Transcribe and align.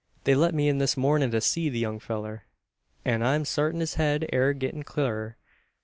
They 0.23 0.33
let 0.33 0.55
me 0.55 0.67
in 0.67 0.79
this 0.79 0.97
mornin' 0.97 1.29
to 1.29 1.39
see 1.41 1.69
the 1.69 1.77
young 1.77 1.99
fellur; 1.99 2.45
an 3.05 3.21
I'm 3.21 3.45
sartin 3.45 3.81
his 3.81 3.93
head 4.01 4.27
air 4.33 4.51
gettin' 4.53 4.81
clurrer. 4.81 5.35